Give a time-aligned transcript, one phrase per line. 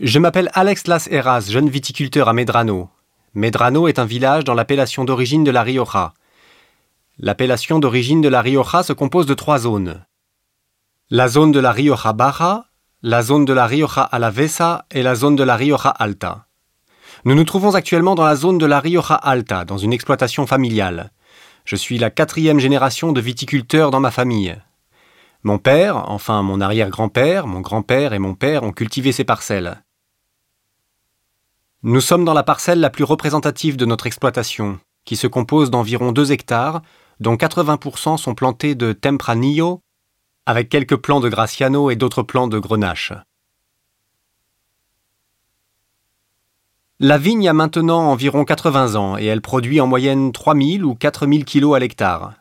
[0.00, 2.88] Je m'appelle Alex Las Heras, jeune viticulteur à Medrano.
[3.34, 6.14] Medrano est un village dans l'appellation d'origine de la Rioja.
[7.18, 10.04] L'appellation d'origine de la Rioja se compose de trois zones.
[11.10, 12.66] La zone de la Rioja Baja,
[13.02, 16.46] la zone de la Rioja Alavesa et la zone de la Rioja Alta.
[17.24, 21.10] Nous nous trouvons actuellement dans la zone de la Rioja Alta, dans une exploitation familiale.
[21.64, 24.56] Je suis la quatrième génération de viticulteurs dans ma famille.
[25.42, 29.82] Mon père, enfin mon arrière-grand-père, mon grand-père et mon père ont cultivé ces parcelles.
[31.90, 36.12] Nous sommes dans la parcelle la plus représentative de notre exploitation, qui se compose d'environ
[36.12, 36.82] 2 hectares,
[37.18, 39.80] dont 80% sont plantés de Tempranillo,
[40.44, 43.14] avec quelques plants de Graciano et d'autres plants de Grenache.
[47.00, 51.46] La vigne a maintenant environ 80 ans et elle produit en moyenne 3000 ou 4000
[51.46, 52.34] kilos à l'hectare.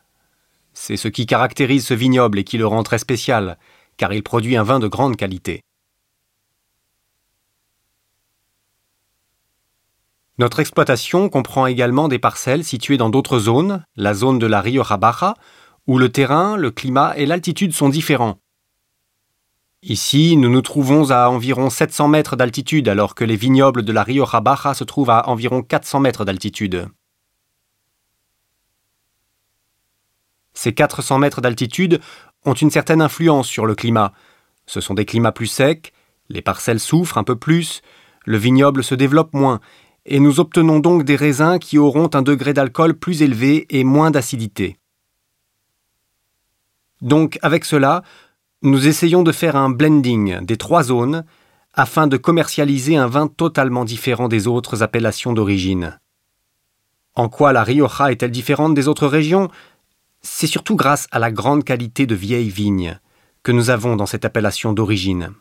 [0.73, 3.58] C'est ce qui caractérise ce vignoble et qui le rend très spécial,
[3.95, 5.62] car il produit un vin de grande qualité.
[10.40, 14.98] Notre exploitation comprend également des parcelles situées dans d'autres zones, la zone de la Rioja
[14.98, 15.34] Baja,
[15.88, 18.40] où le terrain, le climat et l'altitude sont différents.
[19.82, 24.04] Ici, nous nous trouvons à environ 700 mètres d'altitude, alors que les vignobles de la
[24.04, 26.88] Rioja Baja se trouvent à environ 400 mètres d'altitude.
[30.54, 32.00] Ces 400 mètres d'altitude
[32.46, 34.14] ont une certaine influence sur le climat.
[34.66, 35.94] Ce sont des climats plus secs,
[36.30, 37.82] les parcelles souffrent un peu plus,
[38.26, 39.62] le vignoble se développe moins,
[40.08, 44.09] et nous obtenons donc des raisins qui auront un degré d'alcool plus élevé et moins
[44.09, 44.77] d'acidité.
[47.02, 48.03] Donc avec cela,
[48.63, 51.25] nous essayons de faire un blending des trois zones
[51.73, 56.00] afin de commercialiser un vin totalement différent des autres appellations d'origine.
[57.13, 59.50] En quoi la Rioja est-elle différente des autres régions?
[60.22, 63.00] C'est surtout grâce à la grande qualité de vieilles vignes
[63.44, 65.33] que nous avons dans cette appellation d'origine.